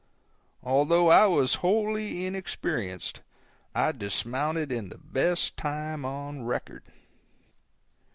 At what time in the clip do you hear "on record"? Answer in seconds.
6.05-6.91